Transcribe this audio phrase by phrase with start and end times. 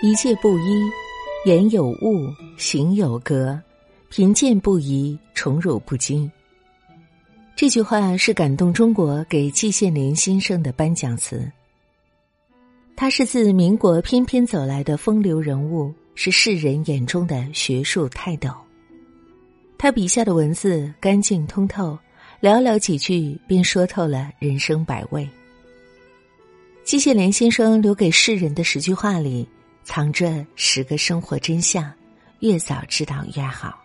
[0.00, 0.88] 一介布衣，
[1.44, 3.60] 言有物，行有格，
[4.08, 6.30] 贫贱不移，宠辱不惊。
[7.56, 11.50] 这句话是感动中国给季羡林先生的颁奖词。
[12.94, 18.50] 他是自民国翩翩走来的风流人物，是世人眼中的学术泰斗。
[19.76, 21.98] 他笔下的文字干净通透，
[22.40, 25.28] 寥寥几句便说透了人生百味。
[26.84, 29.46] 季羡林先生留给世人的十句话里，
[29.88, 31.90] 藏着十个生活真相，
[32.40, 33.82] 越早知道越好。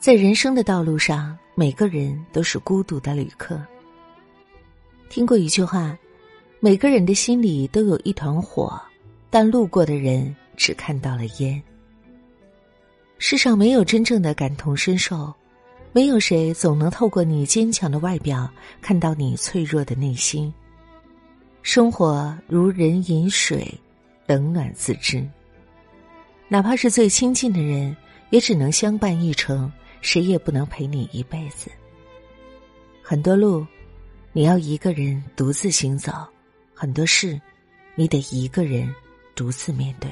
[0.00, 3.64] 在人生的道路上，每个人都是孤独的旅客。
[5.08, 5.96] 听过一句话
[6.58, 8.82] ：“每个人的心里都有一团火，
[9.30, 11.62] 但路过的人只看到了烟。”
[13.18, 15.32] 世上没有真正的感同身受，
[15.92, 18.50] 没有谁总能透过你坚强的外表
[18.82, 20.52] 看到你脆弱的内心。
[21.70, 23.70] 生活如人饮水，
[24.26, 25.22] 冷暖自知。
[26.48, 27.94] 哪怕是最亲近的人，
[28.30, 29.70] 也只能相伴一程。
[30.00, 31.70] 谁也不能陪你一辈子。
[33.02, 33.66] 很多路，
[34.32, 36.26] 你要一个人独自行走；
[36.72, 37.38] 很多事，
[37.94, 38.90] 你得一个人
[39.34, 40.10] 独自面对。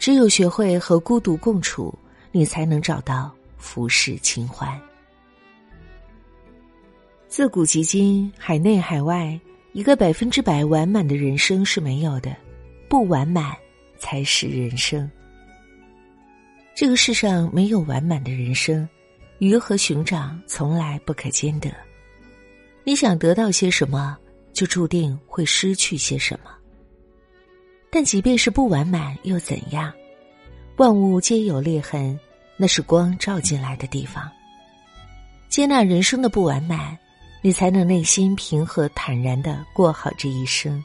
[0.00, 1.96] 只有学会和孤独共处，
[2.32, 4.76] 你才能找到浮世清欢。
[7.28, 9.38] 自古及今，海内海外，
[9.72, 12.34] 一个百分之百完满的人生是没有的，
[12.88, 13.54] 不完满
[13.98, 15.08] 才是人生。
[16.74, 18.88] 这个世上没有完满的人生，
[19.38, 21.70] 鱼和熊掌从来不可兼得。
[22.82, 24.18] 你想得到些什么，
[24.52, 26.50] 就注定会失去些什么。
[27.90, 29.92] 但即便是不完满又怎样？
[30.78, 32.18] 万物皆有裂痕，
[32.56, 34.28] 那是光照进来的地方。
[35.48, 36.96] 接纳人生的不完满，
[37.42, 40.82] 你才能内心平和坦然的过好这一生。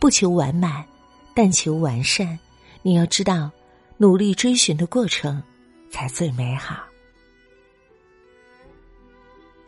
[0.00, 0.84] 不求完满，
[1.34, 2.38] 但求完善。
[2.82, 3.50] 你要知道。
[3.96, 5.40] 努力追寻的过程，
[5.88, 6.82] 才最美好。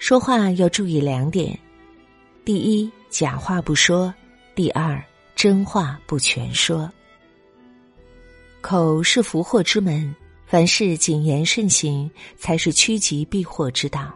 [0.00, 1.56] 说话要注意两点：
[2.44, 4.12] 第一，假话不说；
[4.56, 5.00] 第二，
[5.36, 6.90] 真话不全说。
[8.60, 10.12] 口是福祸之门，
[10.44, 14.12] 凡事谨言慎行，才是趋吉避祸之道。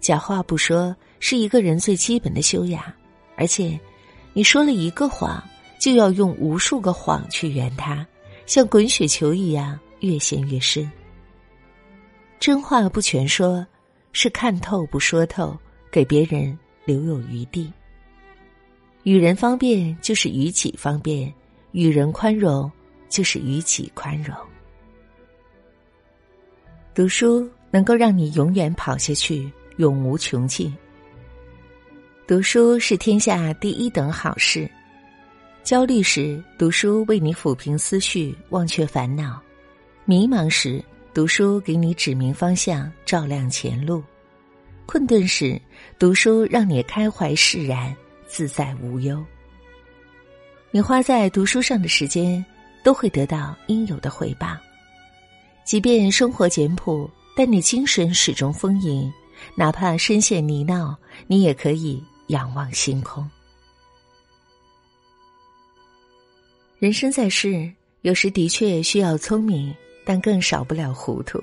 [0.00, 2.82] 假话不说，是一个人最基本的修养。
[3.36, 3.78] 而且，
[4.32, 5.42] 你说了一个谎，
[5.78, 8.06] 就要用无数个谎去圆它。
[8.46, 10.90] 像滚雪球一样越陷越深。
[12.40, 13.64] 真话不全说，
[14.12, 15.56] 是看透不说透，
[15.90, 17.72] 给别人留有余地。
[19.04, 21.32] 与人方便就是与己方便，
[21.70, 22.70] 与人宽容
[23.08, 24.36] 就是与己宽容。
[26.92, 30.70] 读书能够让你永远跑下去，永无穷尽。
[32.26, 34.70] 读书是天下第一等好事。
[35.62, 39.40] 焦虑时，读书为你抚平思绪，忘却烦恼；
[40.04, 44.02] 迷茫时，读书给你指明方向，照亮前路；
[44.84, 45.58] 困顿时，
[45.98, 47.96] 读书让你开怀释然，
[48.26, 49.24] 自在无忧。
[50.70, 52.44] 你花在读书上的时间，
[52.84, 54.58] 都会得到应有的回报。
[55.64, 59.10] 即便生活简朴，但你精神始终丰盈；
[59.54, 60.96] 哪怕深陷泥淖，
[61.26, 63.28] 你也可以仰望星空。
[66.78, 67.70] 人生在世，
[68.02, 69.74] 有时的确需要聪明，
[70.04, 71.38] 但更少不了糊涂。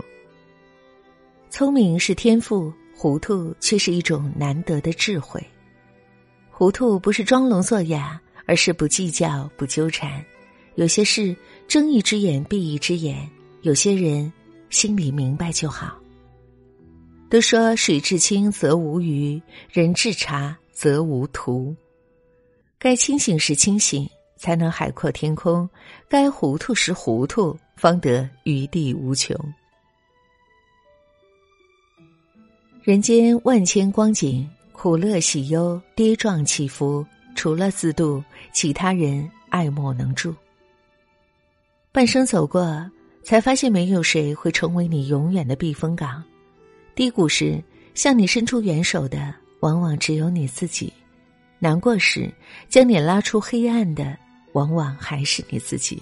[1.49, 5.39] 聪明是天赋，糊涂却是一种难得的智慧。
[6.49, 10.23] 糊涂不是装聋作哑，而是不计较、不纠缠。
[10.73, 11.35] 有些事
[11.67, 13.29] 睁一只眼闭一只眼，
[13.61, 14.31] 有些人
[14.71, 15.95] 心里明白就好。
[17.29, 21.75] 都说水至清则无鱼，人至察则无徒。
[22.79, 24.07] 该清醒时清醒。
[24.39, 25.67] 才能海阔天空，
[26.07, 29.35] 该糊涂时糊涂，方得余地无穷。
[32.83, 37.03] 人间万千光景，苦乐喜忧，跌撞起伏，
[37.35, 40.35] 除了自渡，其他人爱莫能助。
[41.91, 42.87] 半生走过，
[43.23, 46.23] 才发现没有谁会成为你永远的避风港。
[46.97, 47.63] 低谷时，
[47.93, 50.91] 向你伸出援手的，往往只有你自己；
[51.59, 52.27] 难过时，
[52.67, 54.17] 将你拉出黑暗的。
[54.53, 56.01] 往往还是你自己，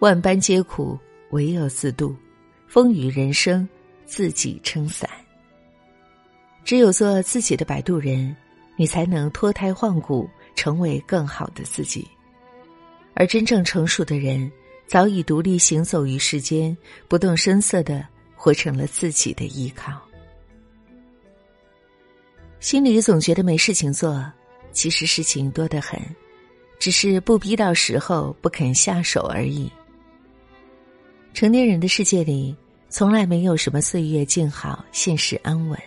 [0.00, 0.98] 万般皆苦，
[1.30, 2.14] 唯有自渡；
[2.66, 3.66] 风雨人生，
[4.04, 5.08] 自己撑伞。
[6.62, 8.36] 只有做自己的摆渡人，
[8.76, 12.06] 你才能脱胎换骨，成为更好的自己。
[13.14, 14.52] 而真正成熟的人，
[14.86, 16.76] 早已独立行走于世间，
[17.08, 18.06] 不动声色的
[18.42, 20.02] 活成了自己的依靠。
[22.58, 24.20] 心里总觉得没事情做，
[24.72, 26.00] 其实事情多得很。
[26.80, 29.70] 只是不逼到时候不肯下手而已。
[31.32, 32.52] 成年人的世界里，
[32.88, 35.78] 从来没有什么岁月静好、现实安稳。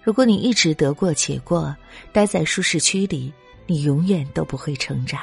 [0.00, 1.74] 如果你一直得过且过，
[2.12, 3.32] 待在舒适区里，
[3.66, 5.20] 你永远都不会成长。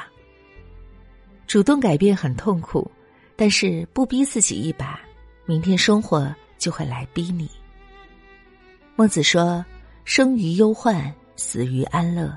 [1.46, 2.90] 主动改变很痛苦，
[3.36, 5.00] 但是不逼自己一把，
[5.46, 7.48] 明天生活就会来逼你。
[8.96, 9.64] 孟子说
[10.04, 12.36] ：“生于忧患，死于安乐。”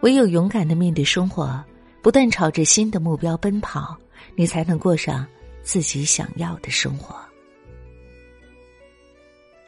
[0.00, 1.62] 唯有勇敢的面对生活，
[2.00, 3.96] 不断朝着新的目标奔跑，
[4.34, 5.26] 你才能过上
[5.62, 7.14] 自己想要的生活。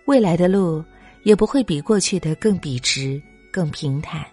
[0.07, 0.83] 未来的路
[1.23, 3.21] 也不会比过去的更笔直、
[3.53, 4.27] 更平坦。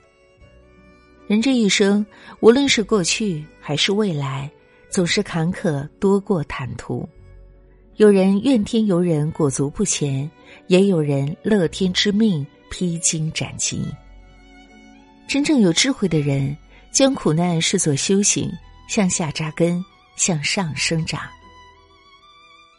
[1.27, 2.05] 人这一生，
[2.39, 4.49] 无论是过去还是未来，
[4.89, 7.07] 总是坎坷多过坦途。
[7.97, 10.29] 有人怨天尤人、裹足不前，
[10.67, 13.85] 也有人乐天知命、披荆斩棘。
[15.27, 16.55] 真正有智慧的人，
[16.91, 18.51] 将苦难视作修行，
[18.87, 19.83] 向下扎根，
[20.15, 21.21] 向上生长。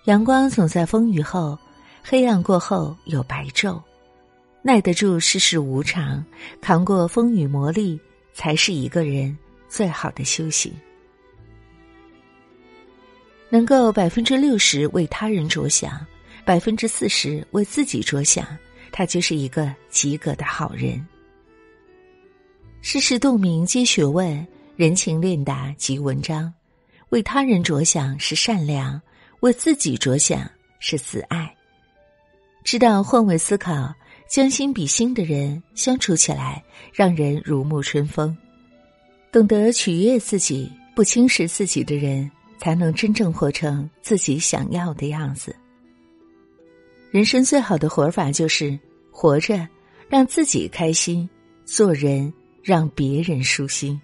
[0.06, 1.58] 阳光总在风雨后，
[2.03, 3.81] 黑暗过后有白昼。
[4.62, 6.25] 耐得住世事无常，
[6.61, 7.99] 扛过风雨磨砺，
[8.32, 9.37] 才是一个人
[9.69, 10.73] 最好的修行。
[13.53, 16.07] 能够百分之六十为他人着想，
[16.43, 18.47] 百分之四十为自己着想，
[18.91, 21.07] 他就是一个及格的好人。
[22.81, 26.51] 世事洞明皆学问，人情练达即文章。
[27.11, 28.99] 为他人着想是善良，
[29.41, 31.55] 为自己着想是自爱。
[32.65, 33.95] 知道换位思考、
[34.27, 38.35] 将心比心的人，相处起来让人如沐春风。
[39.31, 42.31] 懂得取悦自己、不轻视自己的人，
[42.62, 45.53] 才能真正活成自己想要的样子。
[47.11, 48.79] 人生最好的活法就是
[49.11, 49.67] 活着，
[50.09, 51.29] 让自己开心，
[51.64, 52.32] 做人。
[52.64, 54.00] 让别人舒心。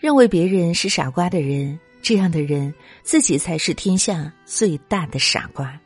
[0.00, 5.80] 认为别人是傻瓜的人，这样的人自己才是天下最大的傻瓜。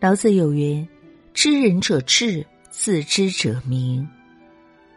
[0.00, 0.84] 老子有云
[1.32, 4.04] ：“知人者智，自知者明。”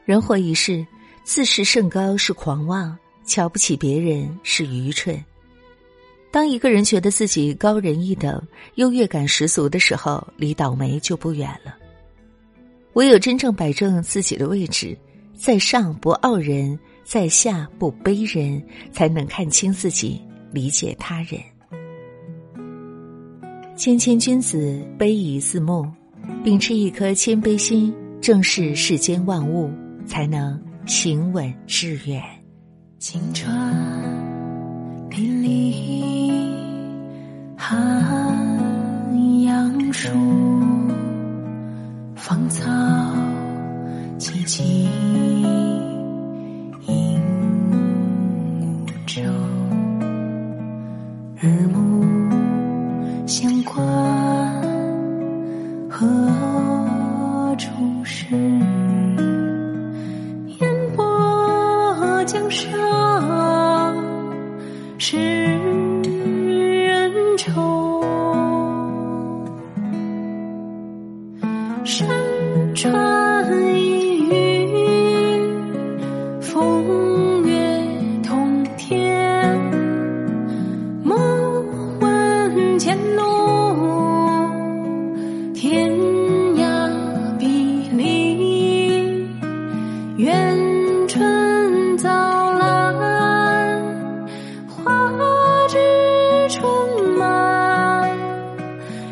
[0.05, 0.83] 人活一世，
[1.23, 2.97] 自视甚高是狂妄，
[3.29, 5.23] 瞧不起别人是愚蠢。
[6.31, 8.41] 当一个人觉得自己高人一等、
[8.75, 11.75] 优越感十足的时候，离倒霉就不远了。
[12.93, 14.97] 唯有真正摆正自己的位置，
[15.35, 18.61] 在上不傲人，在下不卑人，
[18.91, 20.19] 才能看清自己，
[20.51, 21.39] 理解他人。
[23.75, 25.87] 谦谦君子，卑以自牧，
[26.43, 29.71] 秉持一颗谦卑心，正视世间万物，
[30.05, 32.21] 才能行稳致远。
[32.99, 33.49] 青春
[35.09, 36.53] 地里
[37.55, 40.09] 寒杨树。
[42.13, 42.69] 芳草
[44.19, 45.68] 萋萋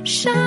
[0.07, 0.46] 山。